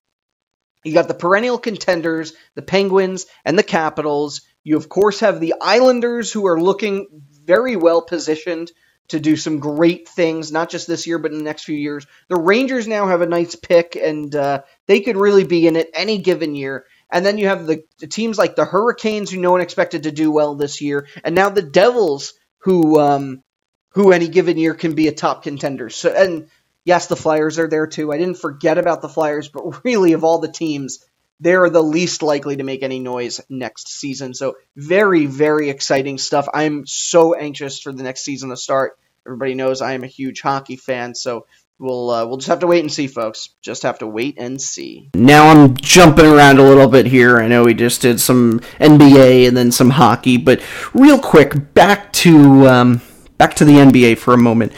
[0.84, 4.42] you got the perennial contenders, the Penguins, and the Capitals.
[4.64, 7.06] You, of course, have the Islanders, who are looking
[7.44, 8.72] very well positioned
[9.08, 12.06] to do some great things, not just this year, but in the next few years.
[12.28, 15.90] The Rangers now have a nice pick, and uh, they could really be in it
[15.94, 16.86] any given year.
[17.10, 20.12] And then you have the, the, teams like the Hurricanes, who no one expected to
[20.12, 23.42] do well this year, and now the Devils, who um,
[23.90, 25.90] who any given year can be a top contender.
[25.90, 26.48] So, and
[26.84, 28.12] yes, the Flyers are there too.
[28.12, 31.04] I didn't forget about the Flyers, but really, of all the teams,
[31.40, 34.32] they're the least likely to make any noise next season.
[34.32, 36.48] So very, very exciting stuff.
[36.52, 38.96] I'm so anxious for the next season to start.
[39.26, 41.46] Everybody knows I am a huge hockey fan, so
[41.78, 43.50] we'll uh, we'll just have to wait and see, folks.
[43.60, 45.10] Just have to wait and see.
[45.14, 47.38] Now I'm jumping around a little bit here.
[47.38, 50.62] I know we just did some NBA and then some hockey, but
[50.94, 53.00] real quick, back to um,
[53.36, 54.72] back to the NBA for a moment.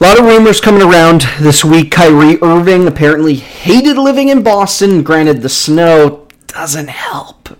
[0.00, 1.90] A lot of rumors coming around this week.
[1.90, 5.02] Kyrie Irving apparently hated living in Boston.
[5.02, 7.58] Granted, the snow doesn't help.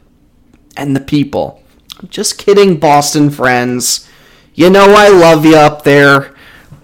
[0.77, 1.65] And the people.
[1.99, 4.09] I'm just kidding, Boston friends.
[4.55, 6.33] You know I love you up there.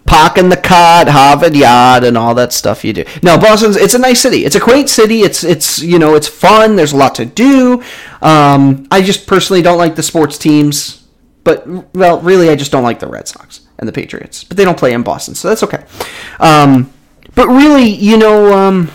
[0.07, 3.05] Parking the cod, Harvard Yard, and all that stuff you do.
[3.23, 4.45] No, Boston's it's a nice city.
[4.45, 5.21] It's a quaint city.
[5.21, 6.75] It's it's you know it's fun.
[6.75, 7.81] There's a lot to do.
[8.21, 11.07] Um, I just personally don't like the sports teams,
[11.45, 11.64] but
[11.95, 14.79] well, really, I just don't like the Red Sox and the Patriots, but they don't
[14.79, 15.85] play in Boston, so that's okay.
[16.41, 16.93] Um,
[17.35, 18.91] but really, you know, um,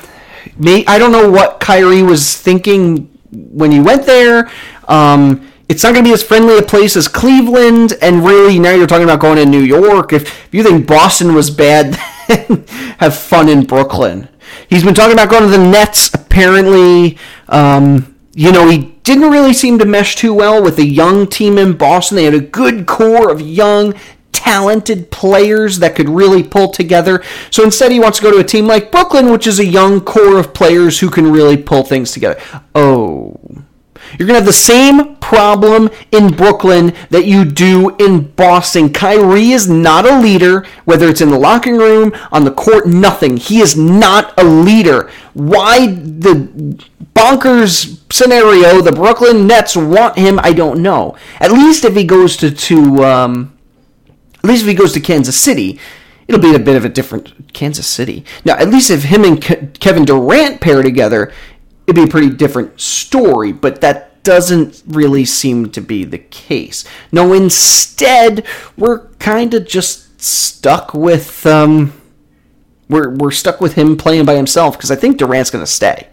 [0.58, 4.50] may, I don't know what Kyrie was thinking when he went there.
[4.88, 8.74] Um, it's not going to be as friendly a place as Cleveland, and really now
[8.74, 10.14] you're talking about going to New York.
[10.14, 11.96] If, if you think Boston was bad,
[12.98, 14.28] have fun in Brooklyn.
[14.68, 16.12] He's been talking about going to the Nets.
[16.14, 21.28] Apparently, um, you know, he didn't really seem to mesh too well with the young
[21.28, 22.16] team in Boston.
[22.16, 23.94] They had a good core of young,
[24.32, 27.24] talented players that could really pull together.
[27.52, 30.02] So instead, he wants to go to a team like Brooklyn, which is a young
[30.02, 32.42] core of players who can really pull things together.
[32.74, 33.40] Oh.
[34.18, 38.92] You're going to have the same problem in Brooklyn that you do in Boston.
[38.92, 43.38] Kyrie is not a leader, whether it's in the locker room, on the court, nothing.
[43.38, 45.12] He is not a leader.
[45.34, 46.34] Why the
[47.14, 51.16] bonkers scenario the Brooklyn Nets want him, I don't know.
[51.40, 53.59] At least if he goes to, to um,
[54.44, 55.80] at least if he goes to Kansas City,
[56.28, 58.24] it'll be a bit of a different Kansas City.
[58.46, 61.32] Now, at least if him and Ke- Kevin Durant pair together,
[61.88, 66.86] it'd be a pretty different story, but that doesn't really seem to be the case.
[67.12, 68.46] No, instead,
[68.78, 71.94] we're kind of just stuck with um
[72.90, 76.08] we're we're stuck with him playing by himself because I think Durant's going to stay.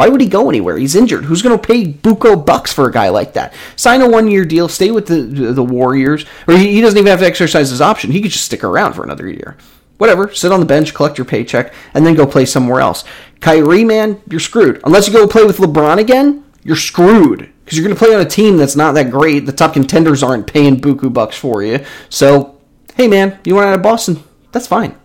[0.00, 0.78] Why would he go anywhere?
[0.78, 1.26] He's injured.
[1.26, 3.52] Who's going to pay buco bucks for a guy like that?
[3.76, 5.20] Sign a one-year deal, stay with the
[5.52, 8.10] the Warriors, or he, he doesn't even have to exercise his option.
[8.10, 9.58] He could just stick around for another year.
[9.98, 13.04] Whatever, sit on the bench, collect your paycheck, and then go play somewhere else.
[13.40, 14.80] Kyrie, man, you're screwed.
[14.84, 18.22] Unless you go play with LeBron again, you're screwed because you're going to play on
[18.22, 19.40] a team that's not that great.
[19.40, 21.84] The top contenders aren't paying buku bucks for you.
[22.08, 22.58] So,
[22.94, 24.24] hey, man, you want out of Boston?
[24.52, 24.96] That's fine.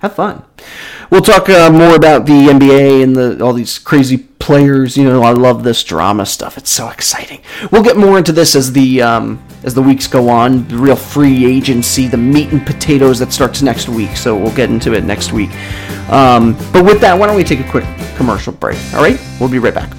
[0.00, 0.44] Have fun.
[1.10, 4.96] We'll talk uh, more about the NBA and the all these crazy players.
[4.96, 6.56] You know, I love this drama stuff.
[6.56, 7.40] It's so exciting.
[7.72, 10.68] We'll get more into this as the um, as the weeks go on.
[10.68, 14.16] The real free agency, the meat and potatoes that starts next week.
[14.16, 15.50] So we'll get into it next week.
[16.10, 17.84] Um, but with that, why don't we take a quick
[18.16, 18.78] commercial break?
[18.94, 19.92] All right, we'll be right back.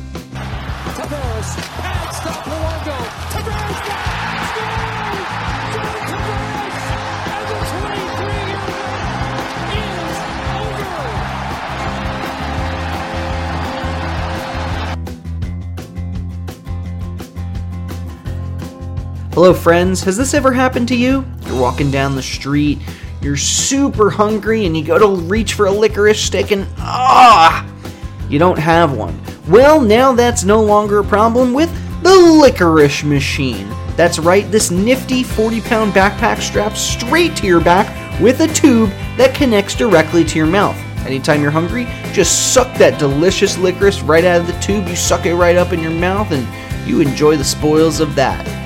[19.39, 20.03] Hello, friends.
[20.03, 21.25] Has this ever happened to you?
[21.45, 22.77] You're walking down the street,
[23.21, 27.65] you're super hungry, and you go to reach for a licorice stick, and ah,
[28.27, 29.17] you don't have one.
[29.47, 31.71] Well, now that's no longer a problem with
[32.03, 33.69] the licorice machine.
[33.95, 38.89] That's right, this nifty 40 pound backpack straps straight to your back with a tube
[39.15, 40.75] that connects directly to your mouth.
[41.05, 44.85] Anytime you're hungry, just suck that delicious licorice right out of the tube.
[44.89, 46.45] You suck it right up in your mouth, and
[46.85, 48.58] you enjoy the spoils of that.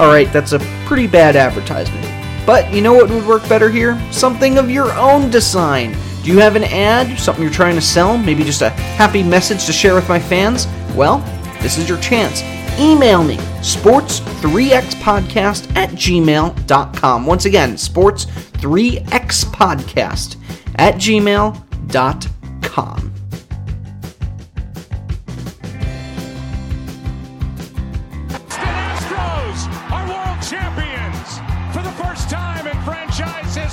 [0.00, 2.06] Alright, that's a pretty bad advertisement.
[2.46, 4.00] But you know what would work better here?
[4.10, 5.94] Something of your own design.
[6.22, 7.18] Do you have an ad?
[7.18, 8.16] Something you're trying to sell?
[8.16, 10.66] Maybe just a happy message to share with my fans?
[10.94, 11.18] Well,
[11.60, 12.42] this is your chance.
[12.78, 17.26] Email me, sports3xpodcast at gmail.com.
[17.26, 20.36] Once again, sports3xpodcast
[20.76, 23.09] at gmail.com.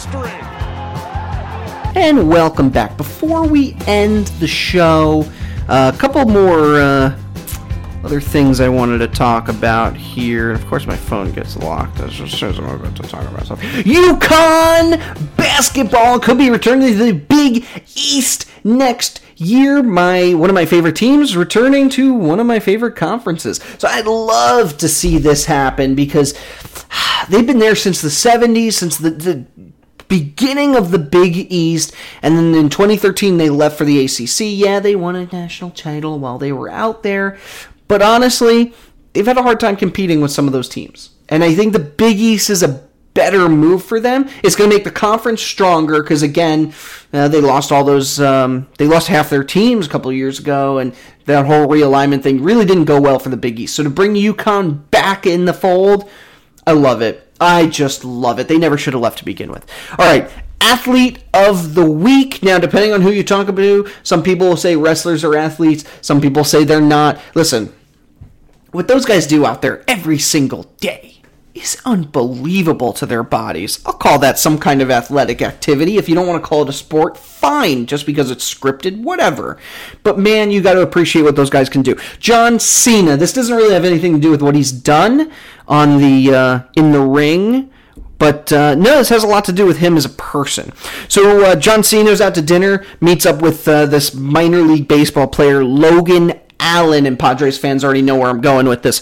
[0.08, 0.30] history.
[1.96, 2.96] And welcome back.
[2.98, 5.26] Before we end the show,
[5.68, 7.20] uh, a couple more, uh,
[8.04, 10.52] other things I wanted to talk about here.
[10.52, 13.60] Of course, my phone gets locked as soon as I'm about to talk about stuff.
[13.62, 19.82] UConn basketball could be returning to the Big East next year.
[19.84, 23.60] My one of my favorite teams returning to one of my favorite conferences.
[23.78, 26.34] So I'd love to see this happen because
[27.30, 29.46] they've been there since the 70s, since the, the
[30.08, 34.40] beginning of the Big East, and then in 2013 they left for the ACC.
[34.40, 37.38] Yeah, they won a national title while they were out there,
[37.88, 38.74] but honestly,
[39.14, 41.12] they've had a hard time competing with some of those teams.
[41.30, 42.88] And I think the Big East is a
[43.18, 44.30] better move for them.
[44.44, 46.74] It's going to make the conference stronger because again,
[47.12, 48.20] uh, they lost all those.
[48.20, 50.94] Um, they lost half their teams a couple years ago, and
[51.26, 53.76] that whole realignment thing really didn't go well for the Big East.
[53.76, 56.08] So to bring UConn back in the fold,
[56.68, 57.26] I love it.
[57.40, 58.50] I just love it.
[58.50, 59.66] They never should have left to begin with.
[59.98, 62.44] All right, athlete of the week.
[62.44, 65.86] Now, depending on who you talk about, some people will say wrestlers are athletes.
[66.02, 67.20] Some people say they're not.
[67.36, 67.74] Listen,
[68.72, 71.17] what those guys do out there every single day
[71.60, 73.80] is unbelievable to their bodies.
[73.86, 75.98] I'll call that some kind of athletic activity.
[75.98, 79.58] If you don't want to call it a sport, fine, just because it's scripted, whatever.
[80.04, 81.96] But man, you got to appreciate what those guys can do.
[82.20, 83.18] John Cena.
[83.18, 85.32] This doesn't really have anything to do with what he's done
[85.68, 87.72] on the uh, in the ring.
[88.20, 90.74] But uh, no, this has a lot to do with him as a person.
[91.08, 95.28] So uh, John Cena's out to dinner, meets up with uh, this minor league baseball
[95.28, 99.02] player Logan Allen, and Padres fans already know where I'm going with this.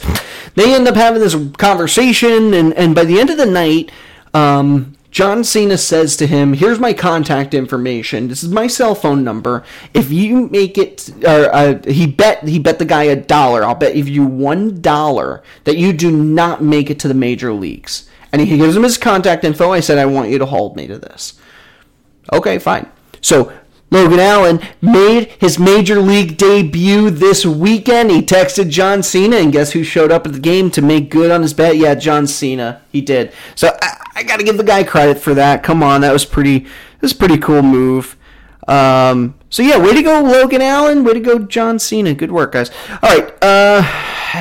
[0.55, 3.91] They end up having this conversation, and, and by the end of the night,
[4.33, 8.27] um, John Cena says to him, "Here's my contact information.
[8.27, 9.63] This is my cell phone number.
[9.93, 13.63] If you make it, uh, uh, he bet he bet the guy a dollar.
[13.63, 17.53] I'll bet if you one dollar that you do not make it to the major
[17.53, 19.71] leagues." And he gives him his contact info.
[19.71, 21.35] I said, "I want you to hold me to this."
[22.33, 22.85] Okay, fine.
[23.21, 23.53] So
[23.95, 28.11] Logan Allen made his major league debut this weekend.
[28.11, 31.31] He texted John Cena, and guess who showed up at the game to make good
[31.31, 31.77] on his bet?
[31.77, 32.81] Yeah, John Cena.
[32.91, 33.31] He did.
[33.55, 35.63] So I, I got to give the guy credit for that.
[35.63, 36.67] Come on, that was pretty.
[36.99, 38.17] This pretty cool move.
[38.67, 41.03] Um, so yeah, way to go, Logan Allen.
[41.03, 42.13] Way to go, John Cena.
[42.13, 42.71] Good work, guys.
[43.01, 43.83] All right, uh,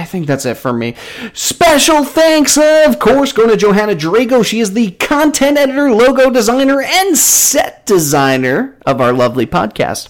[0.01, 0.97] I think that's it for me.
[1.33, 4.45] Special thanks, of course, going to Johanna Drago.
[4.45, 10.09] She is the content editor, logo designer, and set designer of our lovely podcast.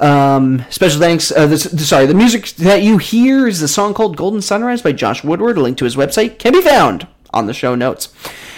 [0.00, 1.32] Um, special thanks.
[1.32, 4.92] Uh, this, sorry, the music that you hear is the song called "Golden Sunrise" by
[4.92, 5.56] Josh Woodward.
[5.56, 7.06] A link to his website can be found
[7.36, 8.08] on the show notes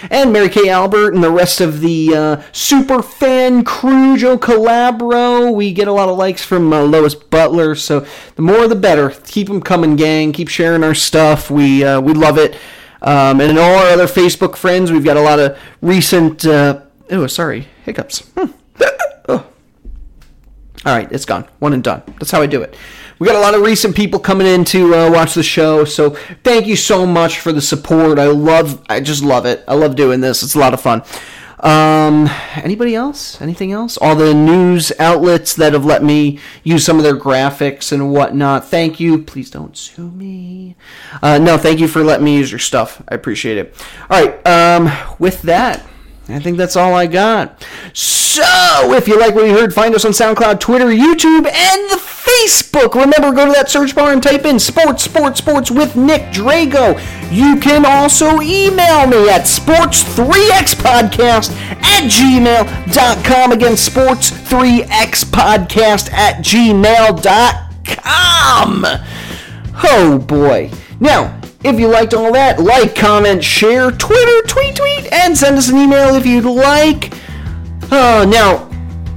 [0.09, 5.53] and Mary Kay Albert and the rest of the uh, super fan crew, Joe Calabro.
[5.53, 8.05] We get a lot of likes from uh, Lois Butler, so
[8.35, 9.09] the more the better.
[9.09, 10.31] Keep them coming, gang.
[10.31, 11.51] Keep sharing our stuff.
[11.51, 12.55] We uh, we love it.
[13.01, 16.45] Um, and all our other Facebook friends, we've got a lot of recent.
[16.45, 18.19] Oh, sorry, hiccups.
[18.37, 18.51] Hmm.
[19.29, 19.45] oh.
[20.85, 21.45] All right, it's gone.
[21.59, 22.03] One and done.
[22.19, 22.75] That's how I do it
[23.19, 25.83] we got a lot of recent people coming in to uh, watch the show.
[25.85, 26.11] So
[26.43, 28.17] thank you so much for the support.
[28.17, 29.63] I love, I just love it.
[29.67, 30.41] I love doing this.
[30.41, 31.03] It's a lot of fun.
[31.59, 33.41] Um, anybody else?
[33.41, 33.97] Anything else?
[33.97, 38.65] All the news outlets that have let me use some of their graphics and whatnot.
[38.65, 39.21] Thank you.
[39.21, 40.77] Please don't sue me.
[41.21, 43.01] Uh, no, thank you for letting me use your stuff.
[43.09, 43.75] I appreciate it.
[44.09, 44.47] All right.
[44.47, 44.89] Um,
[45.19, 45.85] with that.
[46.29, 47.65] I think that's all I got.
[47.91, 51.97] So, if you like what you heard, find us on SoundCloud, Twitter, YouTube, and the
[52.39, 52.95] Facebook.
[52.95, 56.99] Remember, go to that search bar and type in Sports, Sports, Sports with Nick Drago.
[57.31, 63.51] You can also email me at sports3xpodcast at gmail.com.
[63.51, 67.65] Again, sports3xpodcast at gmail.com.
[69.81, 70.69] Oh boy.
[70.99, 75.69] Now, if you liked all that, like, comment, share, Twitter, tweet, tweet, and send us
[75.69, 77.13] an email if you'd like.
[77.91, 78.68] Oh, now,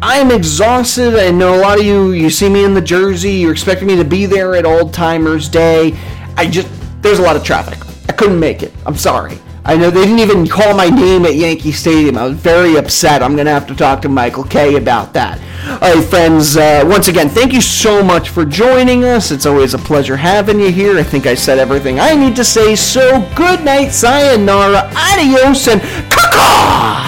[0.05, 1.15] I'm exhausted.
[1.15, 3.95] I know a lot of you, you see me in the jersey, you're expecting me
[3.95, 5.97] to be there at Old Timers Day.
[6.37, 6.69] I just,
[7.03, 7.79] there's a lot of traffic.
[8.09, 8.73] I couldn't make it.
[8.85, 9.39] I'm sorry.
[9.65, 12.19] I know they didn't even call my name at Yankee Stadium.
[12.19, 13.23] I was very upset.
[13.23, 15.39] I'm going to have to talk to Michael Kay about that.
[15.81, 19.31] All right, friends, uh, once again, thank you so much for joining us.
[19.31, 20.99] It's always a pleasure having you here.
[20.99, 25.81] I think I said everything I need to say, so good night, sayonara, adios, and
[26.11, 27.02] caca!